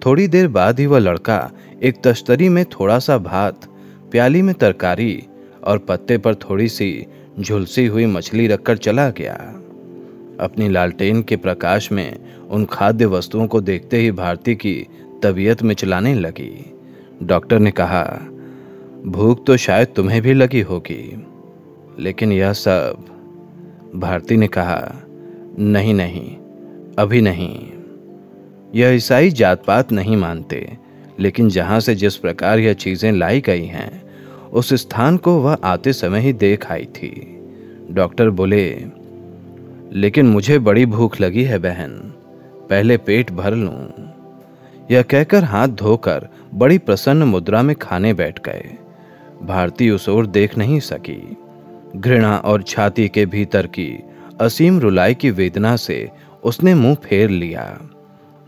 थोड़ी 0.06 0.28
देर 0.28 0.48
बाद 0.48 0.80
ही 0.80 0.86
वह 0.86 1.00
लड़का 1.00 1.52
एक 1.84 1.96
तश्तरी 2.04 2.50
में 2.50 2.66
थोड़ा 2.66 3.00
सा 3.00 3.18
भात, 3.18 3.66
प्याली 4.12 4.42
में 4.42 4.56
तरकारी 4.56 5.24
और 5.64 5.78
पत्ते 5.78 6.18
पर 6.18 6.36
थोड़ी 6.36 6.68
सी 6.68 7.06
झुलसी 7.40 7.86
हुई 7.86 8.06
मछली 8.06 8.48
रखकर 8.48 8.78
चला 8.78 9.10
गया। 9.10 9.34
अपनी 10.40 10.70
लालटेन 10.70 11.22
के 11.24 11.36
प्रकाश 11.36 11.92
में 11.92 12.20
उन 12.50 12.66
खाद्य 12.66 13.06
वस्तुओं 13.06 13.48
को 13.48 13.62
देखते 13.62 13.98
ही 13.98 14.12
भारती 14.12 14.56
की 14.56 14.88
तबीयत 15.24 15.64
में 15.64 15.76
चलाने 15.76 16.14
लगी। 16.14 16.74
डॉक्टर 17.24 17.60
ने 17.60 17.72
कहा, 17.72 18.04
भूख 19.06 19.46
तो 19.46 19.58
शायद 19.58 19.88
तुम्हें 19.88 20.22
भी 20.22 20.34
लगी 20.34 20.62
होगी, 20.62 21.26
लेकिन 22.00 22.32
यह 22.32 22.54
सब, 22.54 23.06
भारती 23.96 24.38
ने 24.38 24.48
कहा, 24.48 24.96
नहीं 25.60 25.94
नहीं, 25.94 26.28
अभी 27.00 27.22
नहीं। 27.22 27.72
यह 28.76 28.90
ईसाई 28.90 29.30
जात 29.30 29.64
पात 29.66 29.92
नहीं 29.92 30.18
मानते, 30.18 30.78
लेकिन 31.20 31.50
जहाँ 31.50 31.80
से 31.80 31.96
जिस 31.96 32.16
प्रकार 32.16 32.60
यह 32.60 32.74
चीज़ें 32.74 33.12
लाई 33.12 33.42
गई 33.42 33.66
हैं, 33.66 34.04
उस 34.50 34.74
स्थान 34.74 35.18
को 35.18 35.40
वह 35.40 35.58
आते 35.64 35.94
समय 35.94 36.20
ही 36.20 36.34
देख 36.34 36.72
आई 36.72 36.86
थी। 36.86 37.12
डॉक्टर 37.92 38.30
बोले, 38.30 38.86
लेकिन 39.92 40.28
मुझे 40.28 40.60
बड़ी 40.60 40.86
भूख 40.86 41.22
लगी 41.22 41.44
है, 41.44 41.58
बहन, 41.60 42.14
पहले 42.70 42.98
पेट 42.98 43.32
भर 43.32 43.56
लूँ 43.56 43.97
यह 44.91 45.01
कहकर 45.01 45.44
हाथ 45.44 45.67
धोकर 45.67 46.27
बड़ी 46.53 46.77
प्रसन्न 46.77 47.24
मुद्रा 47.24 47.62
में 47.62 47.75
खाने 47.75 48.13
बैठ 48.13 48.39
गए। 48.46 48.77
भारती 49.44 49.89
उस 49.89 50.10
ओर 50.10 50.27
देख 50.27 50.58
नहीं 50.58 50.79
सकी। 50.79 51.38
घृणा 51.96 52.38
और 52.38 52.62
छाती 52.62 53.10
के 53.10 53.25
भीतर 53.25 53.67
की 53.67 54.03
असीम 54.41 54.79
रुलाई 54.79 55.15
की 55.15 55.32
वेदना 55.32 55.75
से 55.75 56.10
उसने 56.44 56.75
मुँह 56.75 56.96
फेर 56.96 57.29
लिया। 57.29 57.89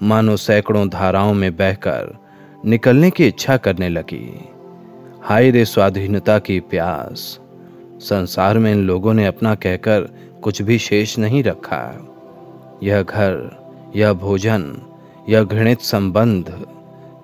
मानो 0.04 0.38
सैकड़ों 0.38 0.90
धाराओं 0.90 1.34
में 1.34 1.56
बहकर 1.56 2.18
निकलने 2.66 3.10
की 3.10 3.28
इच्छा 3.28 3.58
करने 3.58 3.90
लगी। 3.90 4.50
हाय 5.22 5.52
रे 5.52 5.66
स्वाधीनता 5.66 6.40
की 6.40 6.60
प्यास। 6.60 7.40
संसार 8.00 8.58
में 8.58 8.72
इन 8.72 8.84
लोगों 8.84 9.14
ने 9.14 9.26
अपना 9.26 9.56
कहकर 9.56 10.02
कुछ 10.42 10.62
भी 10.62 10.78
शेष 10.78 11.20
नहीं 11.20 11.44
रखा। 11.44 12.16
यह 12.84 13.02
घर, 13.02 13.60
यह 13.96 14.14
भोजन 14.14 14.82
यह 15.30 15.44
घृणित 15.44 15.80
संबंध, 15.80 16.66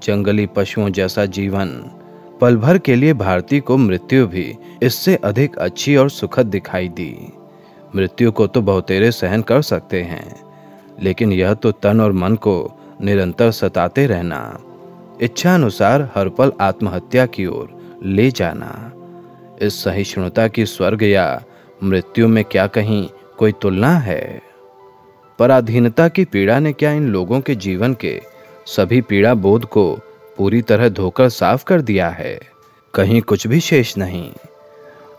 जंगली 0.03 0.45
पशुओं 0.45 0.89
जैसा 0.89 1.25
जीवन, 1.25 1.69
पल 2.41 2.57
भर 2.57 2.77
के 2.77 2.95
लिए 2.95 3.13
भारती 3.13 3.59
को 3.59 3.77
मृत्यु 3.77 4.27
भी 4.27 4.57
इससे 4.83 5.15
अधिक 5.15 5.57
अच्छी 5.57 5.95
और 5.95 6.09
सुखद 6.09 6.45
दिखाई 6.45 6.89
दी। 6.89 7.33
मृत्यु 7.95 8.31
को 8.31 8.47
तो 8.47 8.61
बहुतेरे 8.61 9.11
सहन 9.11 9.41
कर 9.41 9.61
सकते 9.61 10.01
हैं, 10.01 10.35
लेकिन 11.01 11.33
यह 11.33 11.53
तो 11.53 11.71
तन 11.71 12.01
और 12.01 12.11
मन 12.11 12.35
को 12.35 12.79
निरंतर 13.01 13.51
सताते 13.51 14.07
रहना 14.07 14.59
इच्छा 15.21 15.53
अनुसार 15.55 16.09
हर 16.15 16.29
पल 16.29 16.51
आत्महत्या 16.61 17.25
की 17.25 17.45
ओर 17.45 18.01
ले 18.03 18.31
जाना। 18.31 18.91
इस 19.61 19.83
सहिष्णुता 19.83 20.47
की 20.47 20.65
स्वर्ग 20.65 21.03
या 21.03 21.43
मृत्यु 21.83 22.27
में 22.27 22.43
क्या 22.43 22.67
कहीं 22.67 23.07
कोई 23.37 23.51
तुलना 23.51 23.97
है? 23.99 24.44
पराधीनता 25.39 26.07
की 26.07 26.25
पीड़ा 26.25 26.59
ने 26.59 26.73
क्या 26.73 26.91
इन 26.91 27.07
लोगों 27.07 27.41
के 27.41 27.55
जीवन 27.55 27.93
के 27.93 28.21
सभी 28.65 29.01
पीड़ा 29.01 29.33
बोध 29.33 29.65
को 29.65 29.99
पूरी 30.37 30.61
तरह 30.61 30.89
धोकर 30.89 31.29
साफ़ 31.29 31.63
कर 31.63 31.81
दिया 31.81 32.09
है? 32.09 32.39
कहीं 32.93 33.21
कुछ 33.21 33.47
भी 33.47 33.59
शेष 33.59 33.97
नहीं। 33.97 34.31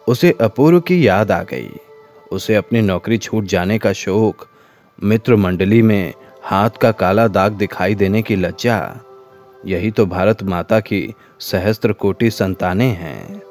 उसे 0.09 0.35
अपूर्व 0.41 0.81
की 0.81 1.09
याद 1.09 1.33
आ 1.33 1.43
गई। 1.43 1.71
उसे 2.33 2.55
अपनी 2.55 2.81
नौकरी 2.81 3.19
छूट 3.19 3.45
जाने 3.45 3.79
का 3.79 3.93
शोक 3.93 4.49
मित्र 5.05 5.37
मंडली 5.37 5.83
में 5.83 6.13
हाथ 6.43 6.71
का 6.71 6.93
काला 6.93 7.29
दाग 7.29 7.53
दिखाई 7.53 7.95
देने 7.95 8.23
की 8.23 8.37
लज्जा, 8.37 8.97
यही 9.67 9.91
तो 9.91 10.07
भारत 10.07 10.43
माता 10.43 10.81
की 10.81 11.15
सहस्त्र 11.41 11.93
कोटि 11.93 12.31
संतानें 12.31 12.91
हैं। 12.91 13.43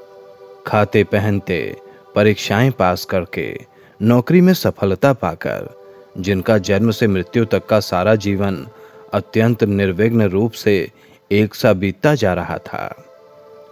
खाते 0.67 1.03
पहनते, 1.03 1.75
परीक्षाएँ 2.15 2.71
पास 2.71 3.05
करके, 3.05 3.57
नौकरी 4.01 4.41
में 4.41 4.53
सफलता 4.53 5.13
पाकर 5.13 5.84
जिनका 6.17 6.57
जन्म 6.57 6.91
से 6.91 7.07
मृत्यु 7.07 7.45
तक 7.45 7.65
का 7.65 7.79
सारा 7.79 8.15
जीवन 8.15 8.67
अत्यंत 9.13 9.63
निर्विघ्न 9.63 10.21
रूप 10.21 10.51
से 10.51 10.91
एक 11.31 11.55
सा 11.55 11.73
बीतता 11.73 12.15
जा 12.15 12.33
रहा 12.33 12.57
था। 12.57 12.95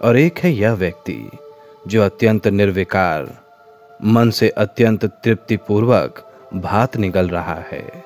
और 0.02 0.16
एक 0.16 0.38
है 0.38 0.52
यह 0.52 0.72
व्यक्ति, 0.72 1.30
जो 1.88 2.02
अत्यंत 2.02 2.46
निर्विकार, 2.46 3.38
मन 4.04 4.30
से 4.30 4.48
अत्यंत 4.48 5.04
तृप्तिपूर्वक 5.04 6.24
भात 6.54 6.96
निकल 6.96 7.28
रहा 7.28 7.62
है। 7.72 8.04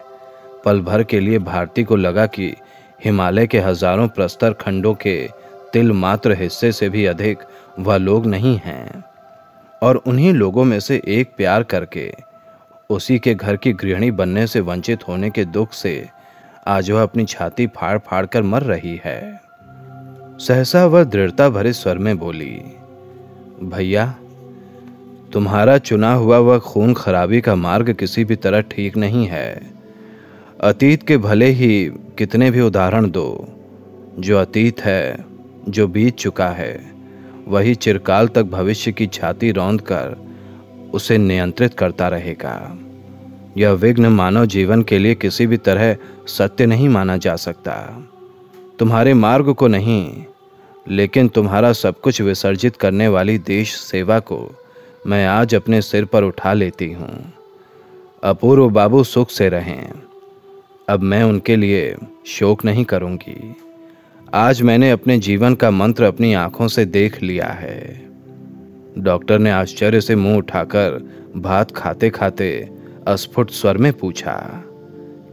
पल 0.65 0.81
भर 0.81 1.03
के 1.03 1.21
लिए 1.21 1.39
भारती 1.39 1.85
को 1.85 1.97
लगा 1.97 2.27
कि 2.27 2.55
हिमालय 3.05 3.47
के 3.47 3.59
हज़ारों 3.59 4.09
प्रस्तर 4.09 4.53
खंडों 4.53 4.95
के 4.95 5.29
तिल 5.73 5.93
मात्र 5.93 6.33
हिस्से 6.33 6.73
से 6.73 6.89
भी 6.89 7.05
अधिक 7.07 7.39
वह 7.79 7.97
लोग 7.97 8.27
नहीं 8.27 8.57
हैं। 8.59 9.05
और 9.83 9.97
उन्हीं 9.97 10.33
लोगों 10.33 10.65
में 10.65 10.81
से 10.81 11.03
एक 11.07 11.31
प्यार 11.37 11.63
करके 11.63 12.13
उसी 12.91 13.19
के 13.19 13.35
घर 13.35 13.57
की 13.57 13.73
गृहिणी 13.73 14.11
बनने 14.11 14.47
से 14.47 14.61
वंचित 14.61 15.07
होने 15.09 15.29
के 15.31 15.45
दुख 15.45 15.73
से 15.73 16.09
आज 16.67 16.91
वह 16.91 17.03
अपनी 17.03 17.25
छाती 17.25 17.67
फाड़ 17.67 17.99
फाड़ 17.99 18.25
कर 18.27 18.43
मर 18.43 18.63
रही 18.63 19.01
है। 19.05 19.41
सहसा 20.39 20.85
वह 20.87 21.05
दृढ़ता 21.05 21.49
भरे 21.49 21.73
स्वर 21.73 21.99
में 21.99 22.19
बोली, 22.19 22.55
भैया, 23.63 24.07
तुम्हारा 25.33 25.77
चुना 25.79 26.13
हुआ 26.15 26.39
वह 26.39 26.59
खून 26.59 26.95
खराबी 26.95 27.41
का 27.41 27.55
मार्ग 27.55 27.93
किसी 27.93 28.25
भी 28.25 28.37
तरह 28.37 28.61
ठीक 28.61 28.97
नहीं 28.97 29.27
है। 29.27 29.71
अतीत 30.61 31.03
के 31.03 31.17
भले 31.17 31.47
ही 31.47 31.91
कितने 32.19 32.51
भी 32.51 32.61
उदाहरण 32.61 33.11
दो, 33.11 33.49
जो 34.19 34.39
अतीत 34.39 34.81
है, 34.81 35.25
जो 35.69 35.89
बीत 35.89 36.17
चुका 36.17 36.49
है, 36.49 36.91
वही 37.49 37.75
चिरकाल 37.75 38.29
तक 38.29 38.43
भविष्य 38.43 38.93
की 38.93 39.07
छाती 39.07 39.53
रौंद 39.53 39.81
कर 39.81 40.28
उसे 40.95 41.19
नियंत्रित 41.19 41.75
करता 41.75 42.09
रहेगा। 42.09 42.79
यह 43.57 43.71
विघ्न 43.71 44.07
मानव 44.07 44.47
जीवन 44.47 44.83
के 44.83 44.99
लिए 44.99 45.15
किसी 45.15 45.47
भी 45.47 45.57
तरह 45.57 45.97
सत्य 46.27 46.67
नहीं 46.67 46.89
माना 46.89 47.17
जा 47.17 47.37
सकता। 47.37 48.05
तुम्हारे 48.79 49.15
मार्ग 49.15 49.53
को 49.55 49.69
नहीं, 49.69 50.25
लेकिन 50.89 51.29
तुम्हारा 51.29 51.73
सब 51.73 52.01
कुछ 52.01 52.21
विसर्जित 52.23 52.77
करने 52.77 53.09
वाली 53.09 53.39
देश 53.39 53.77
सेवा 53.77 54.19
को 54.19 54.65
मैं 55.07 55.27
आज 55.27 55.55
अपने 55.55 55.83
सिर 55.83 56.05
पर 56.05 56.25
उठा 56.25 56.53
लेती 56.53 56.93
हूँ। 56.93 57.33
अपूर्व 58.23 58.71
बाबू 58.71 59.05
सुख 59.05 59.31
से 59.31 59.49
रहें। 59.49 59.91
अब 60.89 61.01
मैं 61.01 61.23
उनके 61.23 61.57
लिए 61.57 61.97
शोक 62.27 62.65
नहीं 62.65 62.85
करूँगी। 62.85 63.57
आज 64.35 64.63
मैंने 64.63 64.91
अपने 64.91 65.19
जीवन 65.19 65.55
का 65.55 65.71
मंत्र 65.71 66.05
अपनी 66.05 66.35
आँखों 66.35 66.69
से 66.69 66.85
देख 66.85 67.23
लिया 67.23 67.47
है। 67.47 68.08
डॉक्टर 68.99 69.39
ने 69.39 69.51
आश्चर्य 69.51 70.01
से 70.01 70.17
मुँह 70.17 70.37
उठाकर 70.37 70.91
भात 71.37 71.73
खाते 71.73 72.11
खाते 72.11 72.69
अस्फुट 73.09 73.51
स्वर 73.51 73.77
में 73.77 73.93
पूछा 73.93 74.63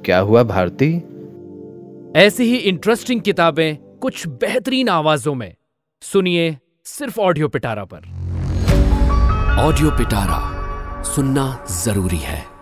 क्या 0.06 0.19
हुआ 0.19 0.43
भारती? 0.43 0.95
ऐसी 2.19 2.43
ही 2.43 2.56
इंटरेस्टिंग 2.56 3.21
किताबें 3.21 3.75
कुछ 3.78 4.28
बेहतरीन 4.28 4.89
आवाजों 4.89 5.36
में। 5.36 5.56
सुनिए 6.01 6.58
सिर्फ़ 6.84 7.19
ऑडियो 7.19 7.47
पिटारा 7.47 7.86
पर। 7.86 7.97
ऑडियो 9.60 9.91
पिटारा 9.91 10.56
सुनना 11.04 11.65
ज़रूरी 11.71 12.17
है। 12.17 12.54